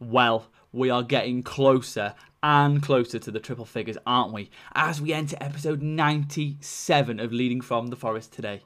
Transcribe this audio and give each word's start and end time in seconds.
Well, 0.00 0.48
we 0.72 0.90
are 0.90 1.04
getting 1.04 1.44
closer 1.44 2.14
and 2.42 2.82
closer 2.82 3.20
to 3.20 3.30
the 3.30 3.38
triple 3.38 3.64
figures, 3.64 3.96
aren't 4.04 4.32
we? 4.32 4.50
As 4.74 5.00
we 5.00 5.12
enter 5.12 5.36
episode 5.40 5.82
97 5.82 7.20
of 7.20 7.32
Leading 7.32 7.60
from 7.60 7.86
the 7.86 7.96
Forest 7.96 8.32
today. 8.32 8.62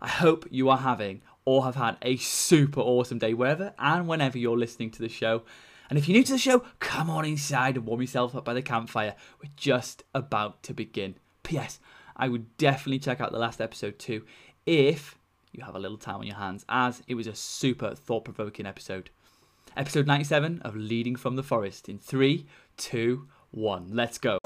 I 0.00 0.06
hope 0.06 0.46
you 0.52 0.68
are 0.68 0.78
having 0.78 1.22
or 1.44 1.64
have 1.64 1.74
had 1.74 1.96
a 2.02 2.16
super 2.16 2.80
awesome 2.80 3.18
day 3.18 3.34
wherever 3.34 3.74
and 3.76 4.06
whenever 4.06 4.38
you're 4.38 4.56
listening 4.56 4.92
to 4.92 5.02
the 5.02 5.08
show. 5.08 5.42
And 5.90 5.98
if 5.98 6.06
you're 6.06 6.16
new 6.16 6.22
to 6.22 6.32
the 6.32 6.38
show, 6.38 6.60
come 6.78 7.10
on 7.10 7.24
inside 7.24 7.76
and 7.76 7.84
warm 7.84 8.00
yourself 8.00 8.36
up 8.36 8.44
by 8.44 8.54
the 8.54 8.62
campfire. 8.62 9.16
We're 9.42 9.50
just 9.56 10.04
about 10.14 10.62
to 10.62 10.74
begin. 10.74 11.16
P.S. 11.42 11.80
I 12.16 12.28
would 12.28 12.56
definitely 12.56 13.00
check 13.00 13.20
out 13.20 13.32
the 13.32 13.38
last 13.38 13.60
episode 13.60 13.98
too 13.98 14.24
if 14.64 15.18
you 15.50 15.64
have 15.64 15.74
a 15.74 15.80
little 15.80 15.98
time 15.98 16.20
on 16.20 16.26
your 16.26 16.36
hands, 16.36 16.64
as 16.68 17.02
it 17.08 17.16
was 17.16 17.26
a 17.26 17.34
super 17.34 17.96
thought 17.96 18.24
provoking 18.24 18.64
episode. 18.64 19.10
Episode 19.74 20.06
97 20.06 20.60
of 20.66 20.76
Leading 20.76 21.16
from 21.16 21.34
the 21.34 21.42
Forest 21.42 21.88
in 21.88 21.98
3, 21.98 22.44
2, 22.76 23.26
1. 23.52 23.88
Let's 23.90 24.18
go. 24.18 24.38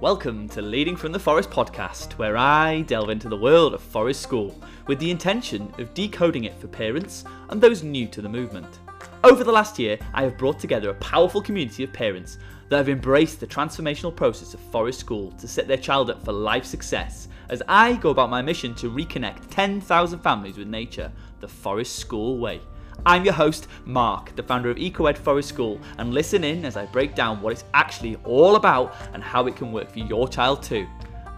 Welcome 0.00 0.48
to 0.48 0.62
Leading 0.62 0.96
from 0.96 1.12
the 1.12 1.18
Forest 1.18 1.50
podcast, 1.50 2.12
where 2.12 2.38
I 2.38 2.80
delve 2.86 3.10
into 3.10 3.28
the 3.28 3.36
world 3.36 3.74
of 3.74 3.82
forest 3.82 4.22
school 4.22 4.58
with 4.86 4.98
the 4.98 5.10
intention 5.10 5.74
of 5.76 5.92
decoding 5.92 6.44
it 6.44 6.58
for 6.58 6.68
parents 6.68 7.24
and 7.50 7.60
those 7.60 7.82
new 7.82 8.06
to 8.06 8.22
the 8.22 8.30
movement. 8.30 8.78
Over 9.24 9.42
the 9.42 9.50
last 9.50 9.80
year, 9.80 9.98
I 10.14 10.22
have 10.22 10.38
brought 10.38 10.60
together 10.60 10.90
a 10.90 10.94
powerful 10.94 11.42
community 11.42 11.82
of 11.82 11.92
parents 11.92 12.38
that 12.68 12.76
have 12.76 12.88
embraced 12.88 13.40
the 13.40 13.48
transformational 13.48 14.14
process 14.14 14.54
of 14.54 14.60
forest 14.60 15.00
school 15.00 15.32
to 15.32 15.48
set 15.48 15.66
their 15.66 15.76
child 15.76 16.08
up 16.08 16.24
for 16.24 16.32
life 16.32 16.64
success 16.64 17.26
as 17.48 17.60
I 17.66 17.94
go 17.94 18.10
about 18.10 18.30
my 18.30 18.42
mission 18.42 18.76
to 18.76 18.88
reconnect 18.90 19.50
10,000 19.50 20.20
families 20.20 20.56
with 20.56 20.68
nature 20.68 21.10
the 21.40 21.48
forest 21.48 21.96
school 21.96 22.38
way. 22.38 22.60
I'm 23.06 23.24
your 23.24 23.34
host, 23.34 23.66
Mark, 23.84 24.36
the 24.36 24.42
founder 24.42 24.70
of 24.70 24.76
EcoEd 24.76 25.18
Forest 25.18 25.48
School, 25.48 25.80
and 25.98 26.14
listen 26.14 26.44
in 26.44 26.64
as 26.64 26.76
I 26.76 26.86
break 26.86 27.16
down 27.16 27.42
what 27.42 27.52
it's 27.52 27.64
actually 27.74 28.16
all 28.24 28.54
about 28.54 28.94
and 29.14 29.22
how 29.22 29.46
it 29.48 29.56
can 29.56 29.72
work 29.72 29.90
for 29.90 29.98
your 29.98 30.28
child 30.28 30.62
too. 30.62 30.86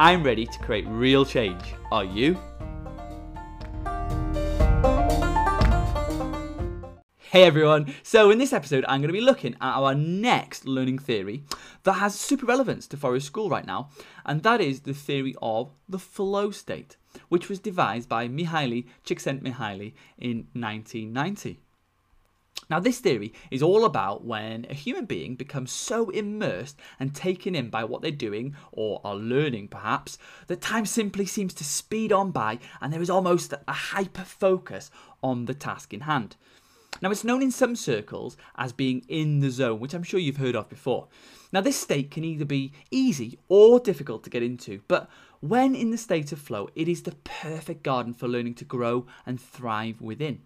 I'm 0.00 0.24
ready 0.24 0.46
to 0.46 0.58
create 0.60 0.86
real 0.88 1.24
change. 1.24 1.74
Are 1.92 2.04
you? 2.04 2.38
Hey 7.30 7.42
everyone! 7.42 7.94
So, 8.02 8.30
in 8.30 8.38
this 8.38 8.54
episode, 8.54 8.86
I'm 8.88 9.02
going 9.02 9.08
to 9.08 9.12
be 9.12 9.20
looking 9.20 9.52
at 9.60 9.76
our 9.76 9.94
next 9.94 10.64
learning 10.64 10.98
theory 10.98 11.44
that 11.82 11.92
has 11.92 12.18
super 12.18 12.46
relevance 12.46 12.86
to 12.86 12.96
Forest 12.96 13.26
School 13.26 13.50
right 13.50 13.66
now, 13.66 13.90
and 14.24 14.42
that 14.44 14.62
is 14.62 14.80
the 14.80 14.94
theory 14.94 15.34
of 15.42 15.70
the 15.86 15.98
flow 15.98 16.50
state 16.50 16.96
which 17.28 17.50
was 17.50 17.58
devised 17.58 18.08
by 18.08 18.28
Mihaly 18.28 18.86
Csikszentmihalyi 19.04 19.92
in 20.16 20.46
1990. 20.54 21.60
Now, 22.70 22.80
this 22.80 22.98
theory 22.98 23.34
is 23.50 23.62
all 23.62 23.84
about 23.84 24.24
when 24.24 24.64
a 24.70 24.74
human 24.74 25.04
being 25.04 25.34
becomes 25.34 25.70
so 25.70 26.08
immersed 26.08 26.78
and 26.98 27.14
taken 27.14 27.54
in 27.54 27.68
by 27.68 27.84
what 27.84 28.00
they're 28.00 28.10
doing, 28.10 28.56
or 28.72 29.02
are 29.04 29.14
learning 29.14 29.68
perhaps, 29.68 30.16
that 30.46 30.62
time 30.62 30.86
simply 30.86 31.26
seems 31.26 31.52
to 31.54 31.64
speed 31.64 32.10
on 32.10 32.30
by 32.30 32.58
and 32.80 32.90
there 32.90 33.02
is 33.02 33.10
almost 33.10 33.52
a 33.52 33.72
hyper 33.72 34.24
focus 34.24 34.90
on 35.22 35.44
the 35.44 35.52
task 35.52 35.92
in 35.92 36.00
hand. 36.00 36.36
Now, 37.00 37.10
it's 37.10 37.24
known 37.24 37.42
in 37.42 37.50
some 37.50 37.76
circles 37.76 38.36
as 38.56 38.72
being 38.72 39.04
in 39.08 39.40
the 39.40 39.50
zone, 39.50 39.80
which 39.80 39.94
I'm 39.94 40.02
sure 40.02 40.20
you've 40.20 40.38
heard 40.38 40.56
of 40.56 40.68
before. 40.68 41.08
Now, 41.52 41.60
this 41.60 41.80
state 41.80 42.10
can 42.10 42.24
either 42.24 42.44
be 42.44 42.72
easy 42.90 43.38
or 43.48 43.80
difficult 43.80 44.24
to 44.24 44.30
get 44.30 44.42
into, 44.42 44.80
but 44.88 45.08
when 45.40 45.74
in 45.74 45.90
the 45.90 45.98
state 45.98 46.32
of 46.32 46.38
flow, 46.38 46.68
it 46.74 46.88
is 46.88 47.02
the 47.02 47.14
perfect 47.24 47.82
garden 47.82 48.12
for 48.12 48.26
learning 48.26 48.54
to 48.54 48.64
grow 48.64 49.06
and 49.24 49.40
thrive 49.40 50.00
within. 50.00 50.42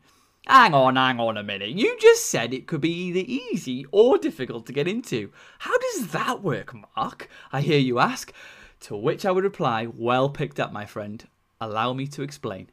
Hang 0.46 0.74
on, 0.74 0.96
hang 0.96 1.20
on 1.20 1.36
a 1.36 1.42
minute. 1.42 1.70
You 1.70 1.96
just 2.00 2.26
said 2.26 2.52
it 2.52 2.66
could 2.66 2.80
be 2.80 2.92
either 2.92 3.24
easy 3.24 3.86
or 3.92 4.18
difficult 4.18 4.66
to 4.66 4.72
get 4.72 4.88
into. 4.88 5.30
How 5.60 5.78
does 5.78 6.08
that 6.08 6.42
work, 6.42 6.74
Mark? 6.96 7.28
I 7.52 7.60
hear 7.60 7.78
you 7.78 7.98
ask. 7.98 8.32
To 8.80 8.96
which 8.96 9.24
I 9.24 9.30
would 9.30 9.44
reply, 9.44 9.86
well 9.86 10.28
picked 10.28 10.58
up, 10.58 10.72
my 10.72 10.84
friend. 10.84 11.26
Allow 11.60 11.92
me 11.92 12.08
to 12.08 12.22
explain. 12.22 12.68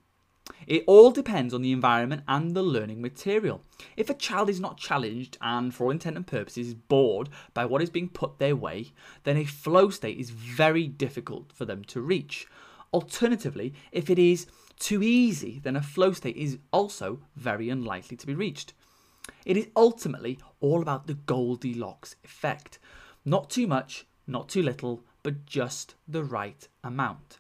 It 0.67 0.83
all 0.87 1.11
depends 1.11 1.53
on 1.53 1.61
the 1.61 1.71
environment 1.71 2.23
and 2.27 2.55
the 2.55 2.63
learning 2.63 3.01
material. 3.01 3.61
If 3.97 4.09
a 4.09 4.13
child 4.13 4.49
is 4.49 4.59
not 4.59 4.77
challenged 4.77 5.37
and, 5.41 5.73
for 5.73 5.85
all 5.85 5.91
intent 5.91 6.15
and 6.15 6.27
purposes, 6.27 6.67
is 6.67 6.73
bored 6.73 7.29
by 7.53 7.65
what 7.65 7.81
is 7.81 7.89
being 7.89 8.09
put 8.09 8.37
their 8.37 8.55
way, 8.55 8.91
then 9.23 9.37
a 9.37 9.45
flow 9.45 9.89
state 9.89 10.19
is 10.19 10.29
very 10.29 10.87
difficult 10.87 11.51
for 11.53 11.65
them 11.65 11.83
to 11.85 12.01
reach. 12.01 12.47
Alternatively, 12.93 13.73
if 13.91 14.09
it 14.09 14.19
is 14.19 14.47
too 14.79 15.03
easy, 15.03 15.59
then 15.63 15.75
a 15.75 15.81
flow 15.81 16.13
state 16.13 16.37
is 16.37 16.57
also 16.71 17.19
very 17.35 17.69
unlikely 17.69 18.17
to 18.17 18.27
be 18.27 18.35
reached. 18.35 18.73
It 19.45 19.57
is 19.57 19.67
ultimately 19.75 20.39
all 20.59 20.81
about 20.81 21.07
the 21.07 21.13
Goldilocks 21.13 22.15
effect. 22.23 22.79
Not 23.25 23.49
too 23.49 23.67
much, 23.67 24.05
not 24.25 24.49
too 24.49 24.63
little, 24.63 25.03
but 25.23 25.45
just 25.45 25.95
the 26.07 26.23
right 26.23 26.67
amount. 26.83 27.39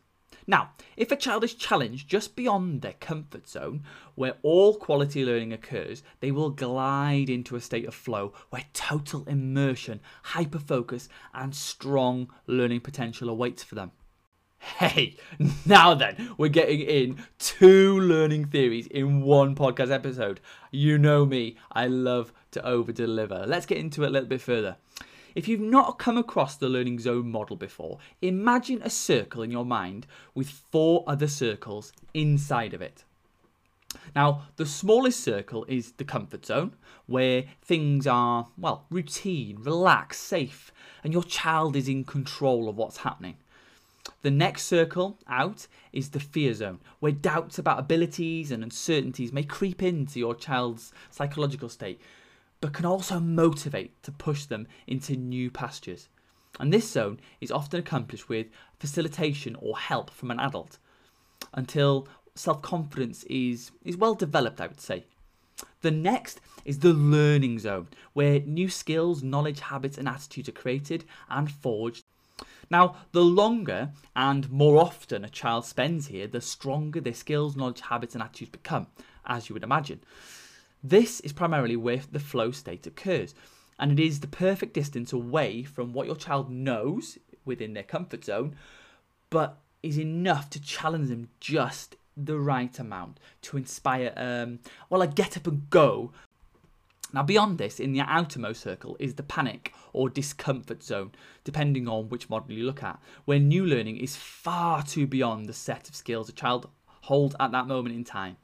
Now, 0.49 0.71
if 0.97 1.11
a 1.11 1.15
child 1.15 1.43
is 1.43 1.53
challenged 1.53 2.09
just 2.09 2.35
beyond 2.35 2.81
their 2.81 2.93
comfort 2.93 3.47
zone, 3.47 3.83
where 4.15 4.37
all 4.41 4.73
quality 4.73 5.23
learning 5.23 5.53
occurs, 5.53 6.01
they 6.21 6.31
will 6.31 6.49
glide 6.49 7.29
into 7.29 7.55
a 7.55 7.61
state 7.61 7.85
of 7.87 7.93
flow 7.93 8.33
where 8.49 8.65
total 8.73 9.23
immersion, 9.25 9.99
hyper 10.23 10.57
focus, 10.57 11.07
and 11.35 11.53
strong 11.53 12.31
learning 12.47 12.79
potential 12.79 13.29
awaits 13.29 13.61
for 13.61 13.75
them. 13.75 13.91
Hey, 14.57 15.17
now 15.67 15.93
then, 15.93 16.31
we're 16.35 16.49
getting 16.49 16.79
in 16.79 17.23
two 17.37 17.99
learning 17.99 18.45
theories 18.45 18.87
in 18.87 19.21
one 19.21 19.53
podcast 19.53 19.91
episode. 19.91 20.39
You 20.71 20.97
know 20.97 21.27
me, 21.27 21.57
I 21.71 21.85
love 21.85 22.33
to 22.53 22.65
over 22.65 22.91
deliver. 22.91 23.45
Let's 23.45 23.67
get 23.67 23.77
into 23.77 24.03
it 24.03 24.07
a 24.07 24.09
little 24.09 24.27
bit 24.27 24.41
further. 24.41 24.77
If 25.35 25.47
you've 25.47 25.59
not 25.59 25.99
come 25.99 26.17
across 26.17 26.55
the 26.55 26.69
learning 26.69 26.99
zone 26.99 27.31
model 27.31 27.55
before, 27.55 27.99
imagine 28.21 28.81
a 28.81 28.89
circle 28.89 29.43
in 29.43 29.51
your 29.51 29.65
mind 29.65 30.07
with 30.33 30.49
four 30.49 31.03
other 31.07 31.27
circles 31.27 31.93
inside 32.13 32.73
of 32.73 32.81
it. 32.81 33.03
Now, 34.15 34.43
the 34.55 34.65
smallest 34.65 35.19
circle 35.19 35.65
is 35.67 35.93
the 35.93 36.03
comfort 36.03 36.45
zone, 36.45 36.75
where 37.07 37.45
things 37.61 38.05
are, 38.05 38.47
well, 38.57 38.85
routine, 38.89 39.57
relaxed, 39.61 40.21
safe, 40.21 40.71
and 41.03 41.13
your 41.13 41.23
child 41.23 41.75
is 41.75 41.87
in 41.87 42.03
control 42.03 42.69
of 42.69 42.77
what's 42.77 42.97
happening. 42.97 43.37
The 44.21 44.31
next 44.31 44.65
circle 44.65 45.17
out 45.27 45.67
is 45.93 46.09
the 46.09 46.19
fear 46.19 46.53
zone, 46.53 46.79
where 46.99 47.11
doubts 47.11 47.57
about 47.57 47.79
abilities 47.79 48.51
and 48.51 48.63
uncertainties 48.63 49.33
may 49.33 49.43
creep 49.43 49.81
into 49.81 50.19
your 50.19 50.35
child's 50.35 50.91
psychological 51.09 51.69
state, 51.69 51.99
but 52.61 52.73
can 52.73 52.85
also 52.85 53.19
motivate 53.19 54.01
to 54.03 54.11
push 54.11 54.45
them 54.45 54.67
into 54.87 55.15
new 55.15 55.49
pastures. 55.49 56.09
And 56.59 56.73
this 56.73 56.91
zone 56.91 57.19
is 57.39 57.51
often 57.51 57.79
accomplished 57.79 58.27
with 58.27 58.47
facilitation 58.79 59.55
or 59.59 59.77
help 59.77 60.09
from 60.09 60.31
an 60.31 60.39
adult 60.39 60.77
until 61.53 62.07
self 62.35 62.61
confidence 62.61 63.23
is, 63.25 63.71
is 63.83 63.97
well 63.97 64.15
developed, 64.15 64.59
I 64.59 64.67
would 64.67 64.81
say. 64.81 65.05
The 65.81 65.91
next 65.91 66.41
is 66.65 66.79
the 66.79 66.93
learning 66.93 67.59
zone, 67.59 67.87
where 68.13 68.39
new 68.41 68.69
skills, 68.69 69.23
knowledge, 69.23 69.59
habits, 69.59 69.97
and 69.97 70.07
attitudes 70.07 70.49
are 70.49 70.53
created 70.53 71.05
and 71.29 71.49
forged. 71.49 72.03
Now, 72.69 72.95
the 73.11 73.23
longer 73.23 73.91
and 74.15 74.49
more 74.51 74.77
often 74.77 75.25
a 75.25 75.29
child 75.29 75.65
spends 75.65 76.07
here, 76.07 76.27
the 76.27 76.41
stronger 76.41 77.01
their 77.01 77.13
skills, 77.13 77.55
knowledge, 77.55 77.81
habits, 77.81 78.13
and 78.13 78.23
attitudes 78.23 78.51
become, 78.51 78.87
as 79.25 79.49
you 79.49 79.53
would 79.53 79.63
imagine. 79.63 80.01
This 80.83 81.19
is 81.21 81.33
primarily 81.33 81.75
where 81.75 82.01
the 82.09 82.19
flow 82.19 82.51
state 82.51 82.87
occurs, 82.87 83.35
and 83.77 83.91
it 83.91 83.99
is 83.99 84.21
the 84.21 84.27
perfect 84.27 84.73
distance 84.73 85.11
away 85.11 85.63
from 85.63 85.91
what 85.91 86.07
your 86.07 86.15
child 86.15 86.49
knows 86.49 87.17
within 87.43 87.73
their 87.73 87.83
comfort 87.83 88.23
zone, 88.23 88.55
but 89.29 89.57
is 89.83 89.99
enough 89.99 90.49
to 90.51 90.61
challenge 90.61 91.09
them 91.09 91.29
just 91.41 91.97
the 92.15 92.37
right 92.37 92.77
amount 92.79 93.19
to 93.41 93.57
inspire, 93.57 94.13
um, 94.15 94.59
well, 94.89 95.01
a 95.01 95.07
get 95.07 95.35
up 95.35 95.47
and 95.47 95.69
go. 95.69 96.11
Now, 97.11 97.23
beyond 97.23 97.57
this, 97.57 97.79
in 97.79 97.91
the 97.91 98.01
outermost 98.01 98.61
circle 98.61 98.95
is 98.99 99.15
the 99.15 99.23
panic 99.23 99.73
or 99.91 100.09
discomfort 100.09 100.83
zone, 100.83 101.11
depending 101.43 101.87
on 101.87 102.09
which 102.09 102.29
model 102.29 102.53
you 102.53 102.65
look 102.65 102.83
at, 102.83 102.99
where 103.25 103.39
new 103.39 103.65
learning 103.65 103.97
is 103.97 104.15
far 104.15 104.83
too 104.83 105.07
beyond 105.07 105.47
the 105.47 105.53
set 105.53 105.89
of 105.89 105.95
skills 105.95 106.29
a 106.29 106.33
child 106.33 106.69
holds 107.01 107.35
at 107.39 107.51
that 107.51 107.67
moment 107.67 107.95
in 107.95 108.03
time 108.03 108.37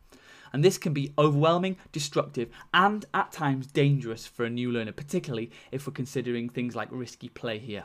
and 0.56 0.64
this 0.64 0.78
can 0.78 0.94
be 0.94 1.12
overwhelming, 1.18 1.76
destructive, 1.92 2.48
and 2.74 3.04
at 3.14 3.30
times 3.34 3.68
dangerous 3.68 4.26
for 4.26 4.46
a 4.46 4.50
new 4.50 4.72
learner, 4.72 4.94
particularly 4.94 5.52
if 5.70 5.86
we're 5.86 5.92
considering 5.92 6.48
things 6.48 6.78
like 6.78 6.88
risky 6.92 7.28
play 7.28 7.60
here. 7.60 7.84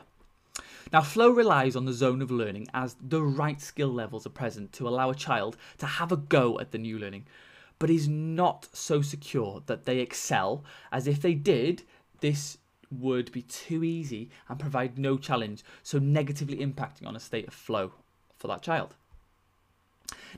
Now, 0.93 1.01
flow 1.01 1.31
relies 1.31 1.75
on 1.75 1.83
the 1.83 1.91
zone 1.91 2.21
of 2.21 2.31
learning 2.31 2.69
as 2.73 2.95
the 3.01 3.21
right 3.21 3.59
skill 3.59 3.89
levels 3.89 4.25
are 4.25 4.29
present 4.29 4.71
to 4.71 4.87
allow 4.87 5.09
a 5.09 5.15
child 5.15 5.57
to 5.79 5.85
have 5.85 6.13
a 6.13 6.15
go 6.15 6.61
at 6.61 6.71
the 6.71 6.77
new 6.77 6.97
learning, 6.97 7.25
but 7.77 7.89
is 7.89 8.07
not 8.07 8.69
so 8.71 9.01
secure 9.01 9.61
that 9.65 9.83
they 9.83 9.99
excel 9.99 10.63
as 10.93 11.07
if 11.07 11.21
they 11.21 11.33
did, 11.33 11.83
this 12.21 12.57
would 12.89 13.33
be 13.33 13.41
too 13.41 13.83
easy 13.83 14.29
and 14.47 14.57
provide 14.57 14.97
no 14.97 15.17
challenge, 15.17 15.65
so 15.83 15.99
negatively 15.99 16.59
impacting 16.65 17.05
on 17.05 17.17
a 17.17 17.19
state 17.19 17.49
of 17.49 17.53
flow 17.53 17.91
for 18.37 18.47
that 18.47 18.61
child. 18.61 18.95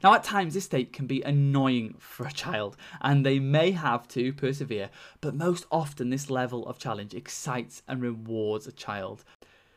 Now, 0.01 0.13
at 0.13 0.23
times, 0.23 0.53
this 0.53 0.65
state 0.65 0.93
can 0.93 1.05
be 1.05 1.21
annoying 1.21 1.95
for 1.99 2.25
a 2.25 2.31
child, 2.31 2.77
and 3.01 3.25
they 3.25 3.39
may 3.39 3.71
have 3.71 4.07
to 4.09 4.33
persevere, 4.33 4.89
but 5.21 5.35
most 5.35 5.65
often, 5.71 6.09
this 6.09 6.29
level 6.29 6.65
of 6.67 6.79
challenge 6.79 7.13
excites 7.13 7.83
and 7.87 8.01
rewards 8.01 8.65
a 8.65 8.71
child. 8.71 9.23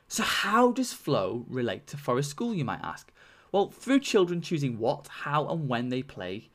So, 0.09 0.23
how 0.23 0.73
does 0.73 0.93
flow 0.93 1.45
relate 1.49 1.87
to 1.89 1.97
forest 1.97 2.31
school, 2.31 2.55
you 2.55 2.65
might 2.65 2.83
ask? 2.83 3.13
Well, 3.53 3.71
through 3.71 4.01
children 4.01 4.41
choosing 4.41 4.79
what, 4.79 5.09
how, 5.09 5.49
and 5.49 5.69
when 5.69 5.89
they 5.89 6.03
play, 6.03 6.51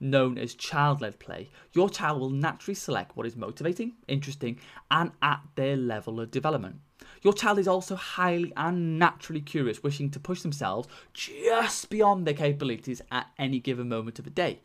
known 0.00 0.38
as 0.38 0.54
child 0.54 1.00
led 1.00 1.18
play, 1.18 1.50
your 1.72 1.88
child 1.88 2.20
will 2.20 2.30
naturally 2.30 2.74
select 2.74 3.16
what 3.16 3.26
is 3.26 3.36
motivating, 3.36 3.94
interesting, 4.08 4.58
and 4.90 5.12
at 5.22 5.40
their 5.54 5.76
level 5.76 6.20
of 6.20 6.30
development. 6.30 6.76
Your 7.24 7.32
child 7.32 7.58
is 7.58 7.66
also 7.66 7.96
highly 7.96 8.52
and 8.54 8.98
naturally 8.98 9.40
curious, 9.40 9.82
wishing 9.82 10.10
to 10.10 10.20
push 10.20 10.42
themselves 10.42 10.88
just 11.14 11.88
beyond 11.88 12.26
their 12.26 12.34
capabilities 12.34 13.00
at 13.10 13.28
any 13.38 13.58
given 13.58 13.88
moment 13.88 14.18
of 14.18 14.26
the 14.26 14.30
day. 14.30 14.60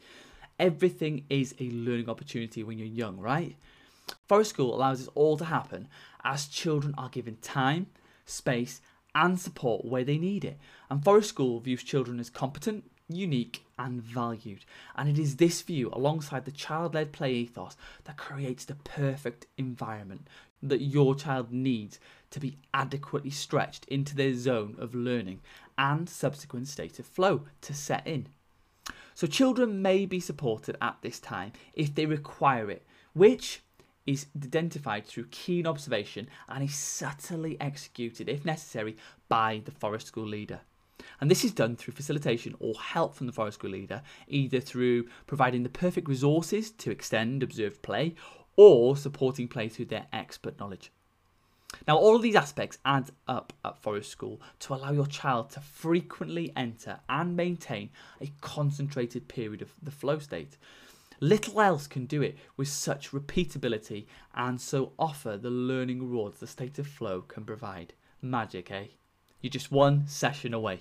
Everything 0.59 1.23
is 1.29 1.55
a 1.59 1.69
learning 1.69 2.09
opportunity 2.09 2.61
when 2.61 2.77
you're 2.77 2.85
young, 2.85 3.17
right? 3.17 3.55
Forest 4.27 4.49
School 4.49 4.75
allows 4.75 4.99
this 4.99 5.09
all 5.15 5.37
to 5.37 5.45
happen 5.45 5.87
as 6.25 6.47
children 6.47 6.93
are 6.97 7.07
given 7.07 7.37
time, 7.37 7.87
space, 8.25 8.81
and 9.15 9.39
support 9.39 9.85
where 9.85 10.03
they 10.03 10.17
need 10.17 10.43
it. 10.43 10.59
And 10.89 11.01
Forest 11.01 11.29
School 11.29 11.61
views 11.61 11.81
children 11.81 12.19
as 12.19 12.29
competent, 12.29 12.83
unique, 13.07 13.63
and 13.77 14.01
valued. 14.01 14.65
And 14.97 15.07
it 15.07 15.17
is 15.17 15.37
this 15.37 15.61
view, 15.61 15.89
alongside 15.93 16.43
the 16.43 16.51
child 16.51 16.93
led 16.93 17.13
play 17.13 17.33
ethos, 17.33 17.77
that 18.03 18.17
creates 18.17 18.65
the 18.65 18.75
perfect 18.75 19.45
environment 19.57 20.27
that 20.61 20.81
your 20.81 21.15
child 21.15 21.53
needs 21.53 21.99
to 22.31 22.39
be 22.39 22.57
adequately 22.73 23.29
stretched 23.29 23.85
into 23.85 24.15
their 24.15 24.35
zone 24.35 24.75
of 24.79 24.95
learning 24.95 25.41
and 25.77 26.09
subsequent 26.09 26.67
state 26.67 26.99
of 26.99 27.05
flow 27.05 27.45
to 27.61 27.73
set 27.73 28.05
in. 28.05 28.27
So, 29.15 29.27
children 29.27 29.81
may 29.81 30.05
be 30.05 30.19
supported 30.19 30.77
at 30.81 30.97
this 31.01 31.19
time 31.19 31.51
if 31.73 31.93
they 31.93 32.05
require 32.05 32.69
it, 32.69 32.85
which 33.13 33.61
is 34.05 34.27
identified 34.35 35.05
through 35.05 35.27
keen 35.29 35.67
observation 35.67 36.27
and 36.47 36.63
is 36.63 36.75
subtly 36.75 37.57
executed, 37.59 38.29
if 38.29 38.45
necessary, 38.45 38.97
by 39.27 39.61
the 39.65 39.71
forest 39.71 40.07
school 40.07 40.25
leader. 40.25 40.61
And 41.21 41.29
this 41.29 41.43
is 41.43 41.51
done 41.51 41.75
through 41.75 41.93
facilitation 41.93 42.55
or 42.59 42.73
help 42.75 43.13
from 43.13 43.27
the 43.27 43.33
forest 43.33 43.59
school 43.59 43.71
leader, 43.71 44.01
either 44.27 44.59
through 44.59 45.07
providing 45.27 45.63
the 45.63 45.69
perfect 45.69 46.07
resources 46.07 46.71
to 46.71 46.91
extend 46.91 47.43
observed 47.43 47.81
play 47.81 48.15
or 48.55 48.97
supporting 48.97 49.47
play 49.47 49.69
through 49.69 49.85
their 49.85 50.07
expert 50.11 50.59
knowledge. 50.59 50.91
Now, 51.87 51.97
all 51.97 52.15
of 52.15 52.21
these 52.21 52.35
aspects 52.35 52.77
add 52.85 53.11
up 53.27 53.53
at 53.63 53.77
Forest 53.77 54.11
School 54.11 54.41
to 54.59 54.73
allow 54.73 54.91
your 54.91 55.07
child 55.07 55.51
to 55.51 55.59
frequently 55.59 56.51
enter 56.55 56.99
and 57.09 57.35
maintain 57.35 57.89
a 58.21 58.31
concentrated 58.41 59.27
period 59.27 59.61
of 59.61 59.73
the 59.81 59.91
flow 59.91 60.19
state. 60.19 60.57
Little 61.21 61.59
else 61.59 61.87
can 61.87 62.05
do 62.05 62.21
it 62.21 62.37
with 62.55 62.69
such 62.69 63.11
repeatability 63.11 64.05
and 64.33 64.59
so 64.59 64.93
offer 64.97 65.35
the 65.37 65.49
learning 65.49 66.09
rewards 66.09 66.39
the 66.39 66.47
state 66.47 66.79
of 66.79 66.87
flow 66.87 67.21
can 67.21 67.43
provide. 67.43 67.93
Magic, 68.21 68.71
eh? 68.71 68.85
You're 69.41 69.49
just 69.49 69.71
one 69.71 70.07
session 70.07 70.53
away. 70.53 70.79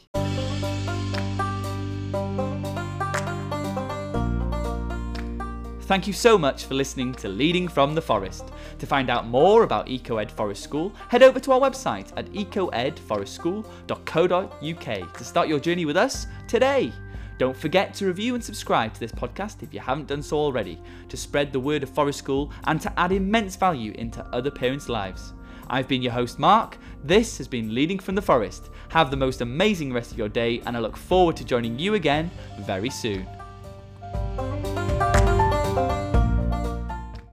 Thank 5.89 6.07
you 6.07 6.13
so 6.13 6.37
much 6.37 6.67
for 6.67 6.75
listening 6.75 7.15
to 7.15 7.31
Leading 7.31 7.67
from 7.67 7.95
the 7.95 8.03
Forest. 8.03 8.53
To 8.79 8.85
find 8.85 9.09
out 9.09 9.27
more 9.27 9.63
about 9.63 9.87
EcoEd 9.87 10.31
Forest 10.31 10.63
School, 10.63 10.93
head 11.09 11.23
over 11.23 11.41
to 11.41 11.53
our 11.53 11.61
website 11.61 12.13
at 12.15 12.27
ecoedforestschool.co.uk 12.27 15.15
to 15.15 15.25
start 15.25 15.49
your 15.49 15.59
journey 15.59 15.87
with 15.87 15.97
us 15.97 16.27
today. 16.47 16.93
Don't 17.39 17.57
forget 17.57 17.95
to 17.95 18.05
review 18.05 18.35
and 18.35 18.45
subscribe 18.45 18.93
to 18.93 19.01
this 19.01 19.13
podcast 19.13 19.63
if 19.63 19.73
you 19.73 19.81
haven't 19.81 20.09
done 20.09 20.23
so 20.23 20.37
already, 20.37 20.79
to 21.09 21.17
spread 21.17 21.55
the 21.55 21.61
word 21.61 21.83
of 21.83 21.89
Forest 21.89 22.19
School 22.19 22.53
and 22.65 22.79
to 22.83 23.01
add 23.01 23.13
immense 23.13 23.57
value 23.57 23.93
into 23.93 24.23
other 24.27 24.51
parents' 24.51 24.91
lives. 24.91 25.33
I've 25.71 25.89
been 25.89 26.03
your 26.03 26.13
host, 26.13 26.39
Mark. 26.39 26.77
This 27.03 27.39
has 27.39 27.49
been 27.49 27.75
Leading 27.75 27.99
from 27.99 28.15
the 28.15 28.21
Forest. 28.21 28.69
Have 28.91 29.11
the 29.11 29.17
most 29.17 29.41
amazing 29.41 29.95
rest 29.95 30.13
of 30.13 30.19
your 30.19 30.29
day, 30.29 30.61
and 30.67 30.77
I 30.77 30.81
look 30.81 30.99
forward 30.99 31.39
to 31.39 31.47
joining 31.47 31.79
you 31.79 31.95
again 31.95 32.31
very 32.67 32.91
soon. 32.91 33.27